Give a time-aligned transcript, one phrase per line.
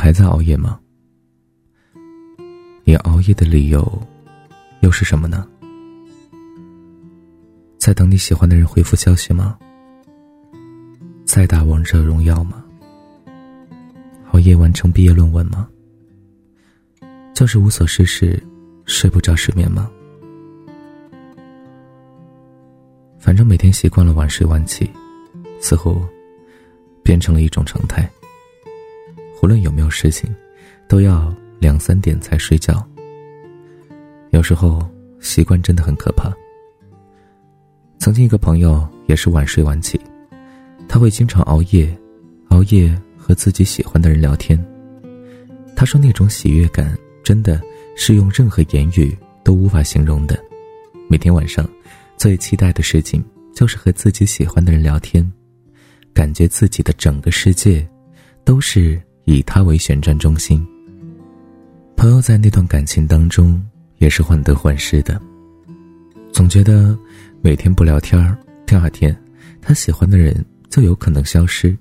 [0.00, 0.80] 还在熬夜吗？
[2.84, 4.02] 你熬夜的理由
[4.80, 5.46] 又是什么呢？
[7.76, 9.58] 在等你喜欢的人回复消息吗？
[11.26, 12.64] 在打王者荣耀吗？
[14.32, 15.68] 熬夜完成毕业论文吗？
[17.34, 18.42] 就是无所事事，
[18.86, 19.90] 睡不着失眠吗？
[23.18, 24.90] 反正每天习惯了晚睡晚起，
[25.60, 26.02] 似乎
[27.02, 28.10] 变成了一种常态。
[29.42, 30.34] 无论有没有事情，
[30.86, 32.86] 都要两三点才睡觉。
[34.30, 34.86] 有时候
[35.18, 36.30] 习惯真的很可怕。
[37.98, 40.00] 曾经一个朋友也是晚睡晚起，
[40.88, 41.96] 他会经常熬夜，
[42.48, 44.62] 熬夜和自己喜欢的人聊天。
[45.74, 47.60] 他说那种喜悦感真的
[47.96, 50.38] 是用任何言语都无法形容的。
[51.08, 51.68] 每天晚上
[52.16, 55.28] 最期待的事情就是和自己喜欢的人聊天，
[56.12, 57.88] 感觉自己的整个世界
[58.44, 59.00] 都是。
[59.24, 60.66] 以他为旋转中心。
[61.96, 63.62] 朋友在那段感情当中
[63.98, 65.20] 也是患得患失的，
[66.32, 66.98] 总觉得
[67.42, 69.14] 每天不聊天儿第二天
[69.60, 71.76] 他喜欢的人就有可能消失。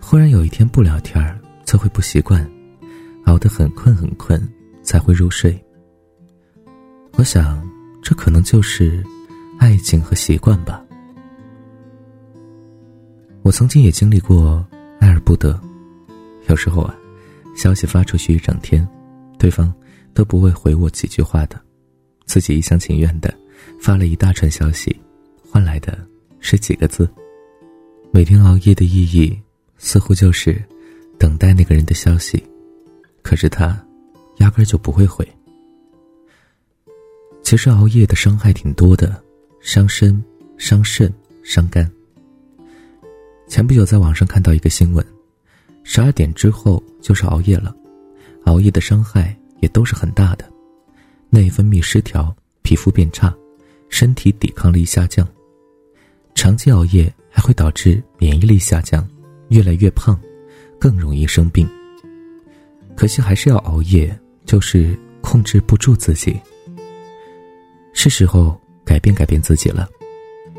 [0.00, 2.48] 忽然有一天不聊天儿就会不习惯，
[3.24, 4.40] 熬得很困很困
[4.82, 5.60] 才会入睡。
[7.14, 7.68] 我想，
[8.00, 9.02] 这可能就是
[9.58, 10.80] 爱情和习惯吧。
[13.42, 14.64] 我曾经也经历过
[15.00, 15.60] 爱而不得。
[16.48, 16.94] 有时候啊，
[17.54, 18.86] 消息发出去一整天，
[19.38, 19.72] 对方
[20.14, 21.60] 都不会回我几句话的，
[22.26, 23.32] 自己一厢情愿的
[23.80, 24.94] 发了一大串消息，
[25.50, 25.98] 换来的
[26.40, 27.08] 是几个字。
[28.10, 29.38] 每天熬夜的意义，
[29.76, 30.62] 似乎就是
[31.18, 32.42] 等待那个人的消息，
[33.22, 33.78] 可是他
[34.38, 35.26] 压根就不会回。
[37.42, 39.22] 其实熬夜的伤害挺多的，
[39.60, 40.22] 伤身、
[40.56, 41.12] 伤肾、
[41.42, 41.90] 伤肝。
[43.48, 45.04] 前不久在网上看到一个新闻。
[45.90, 47.74] 十二点之后就是熬夜了，
[48.44, 50.44] 熬夜的伤害也都是很大的，
[51.30, 53.34] 内分泌失调，皮肤变差，
[53.88, 55.26] 身体抵抗力下降，
[56.34, 59.08] 长期熬夜还会导致免疫力下降，
[59.48, 60.20] 越来越胖，
[60.78, 61.66] 更容易生病。
[62.94, 66.38] 可惜还是要熬夜，就是控制不住自己。
[67.94, 69.88] 是时候改变改变自己了，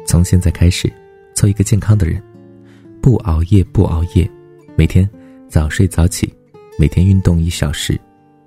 [0.07, 0.91] 从现在开始，
[1.35, 2.19] 做一个健康的人，
[2.99, 4.27] 不熬夜，不熬夜，
[4.75, 5.07] 每天。
[5.49, 6.31] 早睡早起，
[6.77, 7.99] 每天运动一小时。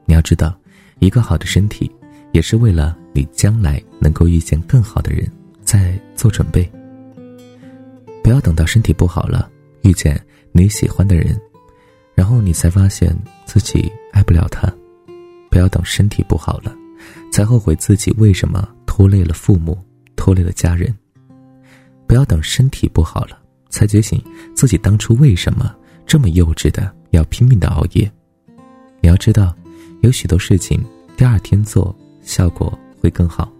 [0.05, 0.57] 你要知道，
[1.01, 1.91] 一个好的身体，
[2.31, 5.29] 也是为了你将来能够遇见更好的人
[5.65, 6.71] 在做准备。
[8.23, 9.51] 不要等到身体不好了，
[9.83, 11.37] 遇见你喜欢的人，
[12.15, 13.13] 然后你才发现
[13.47, 14.73] 自己爱不了他。
[15.51, 16.73] 不要等身体不好了，
[17.33, 19.77] 才后悔自己为什么拖累了父母，
[20.15, 20.95] 拖累了家人。
[22.07, 23.37] 不要等身体不好了，
[23.71, 24.23] 才觉醒
[24.55, 25.75] 自己当初为什么。
[26.07, 28.11] 这么幼稚的要拼命的熬夜，
[29.01, 29.55] 你要知道，
[30.03, 30.83] 有许多事情
[31.17, 33.51] 第二天做效果会更好。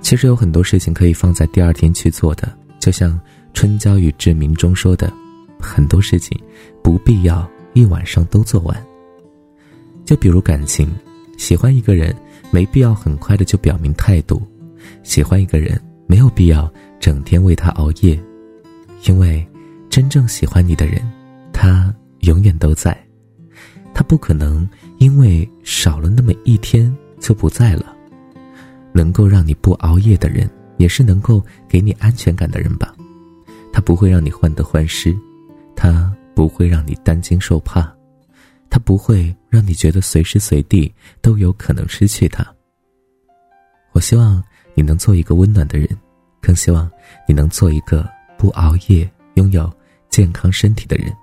[0.00, 3.12] 其实有很多事情可以放在第二天去做的，就像
[3.54, 5.12] 《春娇与志明》中说的，
[5.58, 6.38] 很多事情
[6.82, 8.86] 不必要一晚上都做完。
[10.04, 10.90] 就比如感情，
[11.36, 12.14] 喜欢一个人
[12.50, 14.42] 没必要很快的就表明态度，
[15.02, 16.70] 喜欢一个人没有必要
[17.00, 18.18] 整天为他熬夜，
[19.06, 19.46] 因为。
[20.08, 21.02] 真正喜欢你的人，
[21.52, 22.98] 他永远都在，
[23.92, 27.94] 他不可能因为少了那么一天就不在了。
[28.90, 30.48] 能够让你不熬夜的人，
[30.78, 32.94] 也是能够给你安全感的人吧？
[33.70, 35.14] 他不会让你患得患失，
[35.76, 37.94] 他不会让你担惊受怕，
[38.70, 40.90] 他不会让你觉得随时随地
[41.20, 42.42] 都有可能失去他。
[43.92, 45.86] 我希望你能做一个温暖的人，
[46.40, 46.90] 更希望
[47.28, 48.08] 你能做一个
[48.38, 49.70] 不熬夜、拥有。
[50.10, 51.14] 健康身体的人，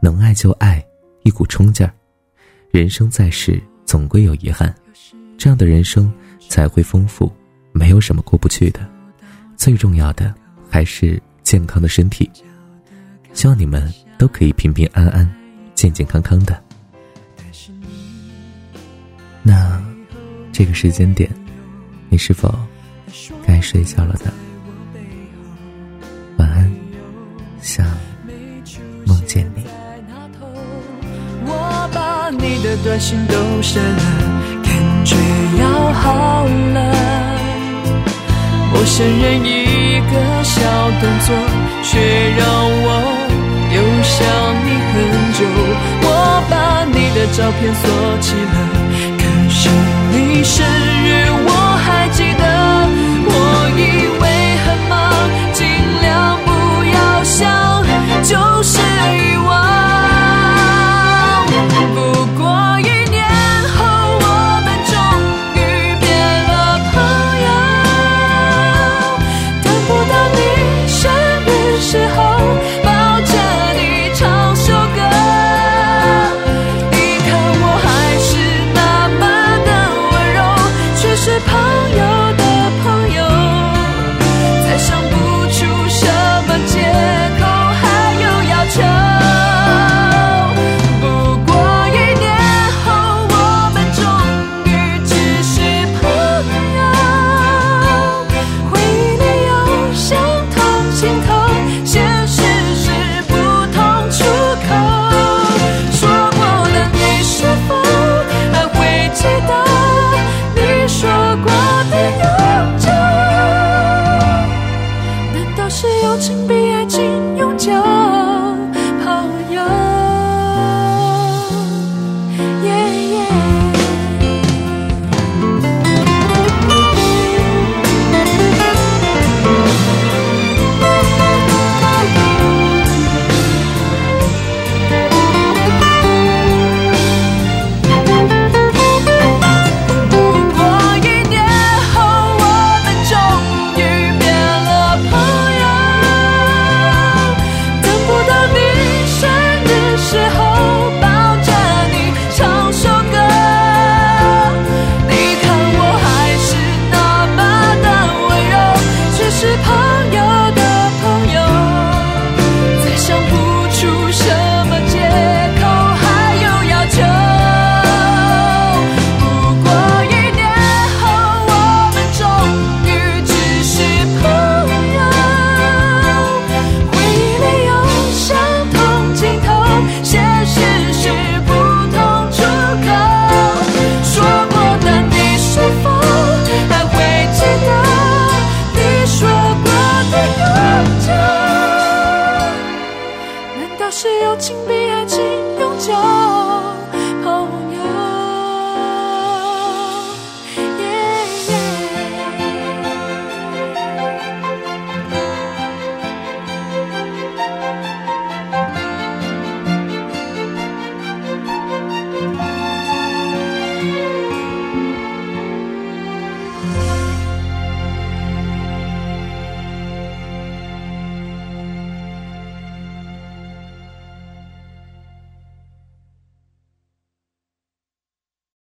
[0.00, 0.84] 能爱就爱，
[1.22, 1.92] 一股冲劲儿。
[2.70, 4.74] 人生在世，总归有遗憾，
[5.36, 6.12] 这样的人生
[6.48, 7.30] 才会丰富，
[7.72, 8.80] 没有什么过不去的。
[9.56, 10.34] 最重要的
[10.70, 12.30] 还是健康的身体。
[13.32, 15.30] 希望你们都可以平平安安、
[15.74, 16.62] 健健康康的。
[19.42, 19.82] 那
[20.52, 21.30] 这个时间点，
[22.08, 22.54] 你是否
[23.46, 24.32] 该睡觉了呢？
[32.38, 34.02] 你的短信都删了，
[34.62, 35.14] 感觉
[35.60, 36.78] 要好了。
[38.72, 40.12] 陌生人一个
[40.42, 40.60] 小
[41.00, 41.28] 动作，
[41.82, 41.90] 却
[42.36, 42.40] 让
[42.84, 42.86] 我
[43.74, 44.16] 又想
[44.64, 44.94] 你很
[45.38, 45.40] 久。
[46.04, 46.06] 我
[46.50, 46.52] 把
[46.86, 47.84] 你的照片锁
[48.20, 48.56] 起了，